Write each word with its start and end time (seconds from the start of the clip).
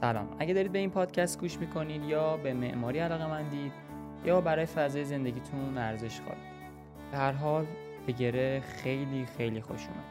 سلام. 0.00 0.28
اگه 0.38 0.54
دارید 0.54 0.72
به 0.72 0.78
این 0.78 0.90
پادکست 0.90 1.40
گوش 1.40 1.58
می‌کنید 1.58 2.04
یا 2.04 2.36
به 2.36 2.54
معماری 2.54 2.98
علاقه 2.98 3.26
مندید 3.26 3.72
یا 4.24 4.40
برای 4.40 4.66
فضای 4.66 5.04
زندگیتون 5.04 5.78
ارزش 5.78 6.20
خواهید 6.20 6.44
به 7.10 7.16
هر 7.18 7.32
حال 7.32 7.66
به 8.06 8.12
گره 8.12 8.60
خیلی 8.60 9.26
خیلی 9.36 9.60
خوش 9.60 9.80
اومد. 9.80 10.04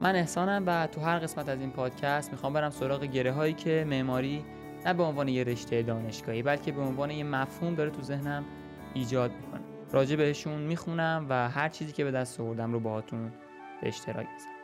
من 0.00 0.16
احسانم 0.16 0.62
و 0.66 0.86
تو 0.86 1.00
هر 1.00 1.18
قسمت 1.18 1.48
از 1.48 1.60
این 1.60 1.70
پادکست 1.70 2.30
می‌خوام 2.32 2.52
برم 2.52 2.70
سراغ 2.70 3.04
گره 3.04 3.32
هایی 3.32 3.52
که 3.52 3.86
معماری 3.88 4.44
نه 4.86 4.94
به 4.94 5.02
عنوان 5.02 5.28
یه 5.28 5.44
رشته 5.44 5.82
دانشگاهی 5.82 6.42
بلکه 6.42 6.72
به 6.72 6.82
عنوان 6.82 7.10
یه 7.10 7.24
مفهوم 7.24 7.74
داره 7.74 7.90
تو 7.90 8.02
ذهنم 8.02 8.44
ایجاد 8.94 9.30
می‌کنه. 9.30 9.60
راجع 9.92 10.16
بهشون 10.16 10.62
می‌خونم 10.62 11.26
و 11.28 11.48
هر 11.48 11.68
چیزی 11.68 11.92
که 11.92 12.04
به 12.04 12.10
دست 12.10 12.40
آوردم 12.40 12.72
رو 12.72 12.80
باهاتون 12.80 13.32
به 13.82 13.88
اشتراک 13.88 14.26
می‌ذارم. 14.32 14.55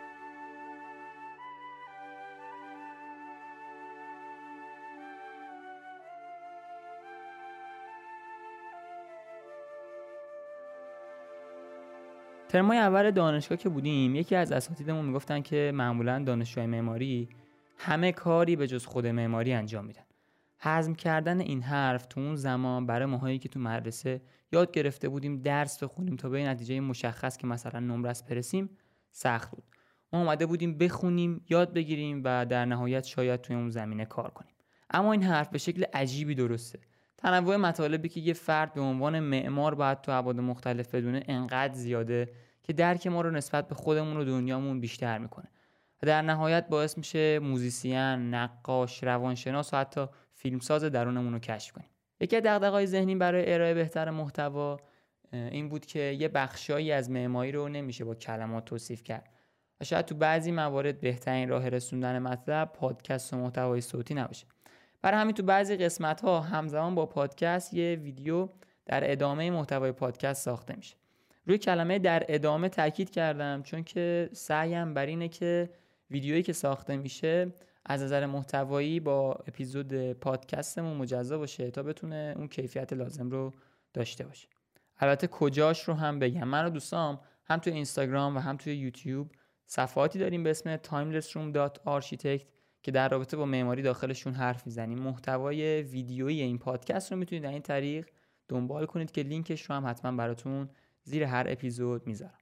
ترمای 12.52 12.78
اول 12.78 13.10
دانشگاه 13.10 13.58
که 13.58 13.68
بودیم 13.68 14.14
یکی 14.14 14.36
از 14.36 14.52
اساتیدمون 14.52 15.04
می‌گفتن 15.04 15.40
که 15.40 15.72
معمولا 15.74 16.22
دانشجوی 16.24 16.66
معماری 16.66 17.28
همه 17.78 18.12
کاری 18.12 18.56
به 18.56 18.66
جز 18.66 18.86
خود 18.86 19.06
معماری 19.06 19.52
انجام 19.52 19.84
میدن. 19.84 20.02
حزم 20.58 20.94
کردن 20.94 21.40
این 21.40 21.62
حرف 21.62 22.06
تو 22.06 22.20
اون 22.20 22.36
زمان 22.36 22.86
برای 22.86 23.06
ماهایی 23.06 23.38
که 23.38 23.48
تو 23.48 23.60
مدرسه 23.60 24.22
یاد 24.52 24.72
گرفته 24.72 25.08
بودیم 25.08 25.36
درس 25.36 25.82
بخونیم 25.82 26.16
تا 26.16 26.28
به 26.28 26.44
نتیجه 26.44 26.80
مشخص 26.80 27.36
که 27.36 27.46
مثلا 27.46 27.80
نمرس 27.80 28.22
برسیم 28.22 28.70
سخت 29.12 29.50
بود. 29.50 29.64
ما 30.12 30.20
اومده 30.20 30.46
بودیم 30.46 30.78
بخونیم 30.78 31.44
یاد 31.48 31.72
بگیریم 31.72 32.22
و 32.24 32.46
در 32.46 32.64
نهایت 32.64 33.04
شاید 33.04 33.40
توی 33.40 33.56
اون 33.56 33.70
زمینه 33.70 34.04
کار 34.04 34.30
کنیم. 34.30 34.54
اما 34.90 35.12
این 35.12 35.22
حرف 35.22 35.48
به 35.48 35.58
شکل 35.58 35.84
عجیبی 35.94 36.34
درسته. 36.34 36.78
تنوع 37.22 37.56
مطالبی 37.56 38.08
که 38.08 38.20
یه 38.20 38.32
فرد 38.32 38.74
به 38.74 38.80
عنوان 38.80 39.20
معمار 39.20 39.74
باید 39.74 40.00
تو 40.00 40.12
ابعاد 40.12 40.40
مختلف 40.40 40.94
بدونه 40.94 41.22
انقدر 41.28 41.74
زیاده 41.74 42.32
که 42.62 42.72
درک 42.72 43.06
ما 43.06 43.20
رو 43.20 43.30
نسبت 43.30 43.68
به 43.68 43.74
خودمون 43.74 44.16
و 44.16 44.24
دنیامون 44.24 44.80
بیشتر 44.80 45.18
می‌کنه 45.18 45.48
و 46.02 46.06
در 46.06 46.22
نهایت 46.22 46.68
باعث 46.68 46.98
میشه 46.98 47.38
موزیسین، 47.38 48.34
نقاش، 48.34 49.04
روانشناس 49.04 49.74
و 49.74 49.76
حتی 49.76 50.06
فیلمساز 50.34 50.84
درونمون 50.84 51.32
رو 51.32 51.38
کشف 51.38 51.72
کنیم. 51.72 51.88
یکی 52.20 52.36
از 52.36 52.42
دغدغه‌های 52.42 52.86
ذهنی 52.86 53.14
برای 53.14 53.54
ارائه 53.54 53.74
بهتر 53.74 54.10
محتوا 54.10 54.80
این 55.32 55.68
بود 55.68 55.86
که 55.86 55.98
یه 55.98 56.28
بخشایی 56.28 56.92
از 56.92 57.10
معماری 57.10 57.52
رو 57.52 57.68
نمیشه 57.68 58.04
با 58.04 58.14
کلمات 58.14 58.64
توصیف 58.64 59.02
کرد. 59.02 59.28
و 59.80 59.84
شاید 59.84 60.04
تو 60.04 60.14
بعضی 60.14 60.52
موارد 60.52 61.00
بهترین 61.00 61.48
راه 61.48 61.68
رسوندن 61.68 62.18
مطلب 62.18 62.72
پادکست 62.72 63.32
و 63.32 63.36
محتوای 63.36 63.80
صوتی 63.80 64.14
نباشه. 64.14 64.46
برای 65.02 65.20
همین 65.20 65.34
تو 65.34 65.42
بعضی 65.42 65.76
قسمت 65.76 66.20
ها 66.20 66.40
همزمان 66.40 66.94
با 66.94 67.06
پادکست 67.06 67.74
یه 67.74 67.96
ویدیو 67.96 68.48
در 68.86 69.12
ادامه 69.12 69.50
محتوای 69.50 69.92
پادکست 69.92 70.44
ساخته 70.44 70.76
میشه. 70.76 70.96
روی 71.46 71.58
کلمه 71.58 71.98
در 71.98 72.24
ادامه 72.28 72.68
تاکید 72.68 73.10
کردم 73.10 73.62
چون 73.62 73.84
که 73.84 74.30
سعیم 74.32 74.94
بر 74.94 75.06
اینه 75.06 75.28
که 75.28 75.70
ویدیویی 76.10 76.42
که 76.42 76.52
ساخته 76.52 76.96
میشه 76.96 77.52
از 77.86 78.02
نظر 78.02 78.26
محتوایی 78.26 79.00
با 79.00 79.32
اپیزود 79.32 80.12
پادکستمون 80.12 80.96
مجزا 80.96 81.38
باشه 81.38 81.70
تا 81.70 81.82
بتونه 81.82 82.34
اون 82.36 82.48
کیفیت 82.48 82.92
لازم 82.92 83.30
رو 83.30 83.52
داشته 83.94 84.24
باشه 84.24 84.48
البته 84.98 85.26
کجاش 85.26 85.82
رو 85.82 85.94
هم 85.94 86.18
بگم 86.18 86.44
من 86.44 86.66
و 86.66 86.70
دوستام 86.70 87.20
هم 87.44 87.58
توی 87.58 87.72
اینستاگرام 87.72 88.36
و 88.36 88.40
هم 88.40 88.56
توی 88.56 88.76
یوتیوب 88.76 89.30
صفحاتی 89.66 90.18
داریم 90.18 90.42
به 90.42 90.50
اسم 90.50 90.76
timelessroom.architect 90.76 92.46
که 92.82 92.90
در 92.90 93.08
رابطه 93.08 93.36
با 93.36 93.46
معماری 93.46 93.82
داخلشون 93.82 94.34
حرف 94.34 94.66
می‌زنیم. 94.66 94.98
محتوای 94.98 95.82
ویدیویی 95.82 96.42
این 96.42 96.58
پادکست 96.58 97.12
رو 97.12 97.18
می‌تونید 97.18 97.42
در 97.44 97.50
این 97.50 97.62
طریق 97.62 98.08
دنبال 98.48 98.86
کنید 98.86 99.10
که 99.10 99.22
لینکش 99.22 99.62
رو 99.62 99.74
هم 99.74 99.86
حتما 99.86 100.16
براتون 100.16 100.68
زیر 101.02 101.22
هر 101.24 101.46
اپیزود 101.48 102.06
می‌ذارم. 102.06 102.38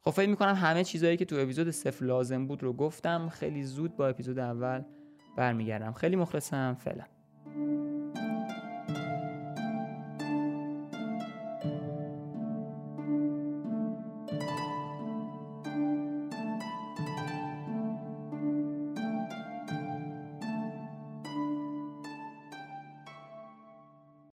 خب 0.00 0.10
فکر 0.10 0.28
می‌کنم 0.28 0.54
همه 0.54 0.84
چیزهایی 0.84 1.16
که 1.16 1.24
تو 1.24 1.36
اپیزود 1.36 1.70
صفر 1.70 2.04
لازم 2.04 2.46
بود 2.46 2.62
رو 2.62 2.72
گفتم. 2.72 3.28
خیلی 3.28 3.64
زود 3.64 3.96
با 3.96 4.08
اپیزود 4.08 4.38
اول 4.38 4.82
برمیگردم. 5.36 5.92
خیلی 5.92 6.16
مخلصم. 6.16 6.76
فعلا. 6.80 7.04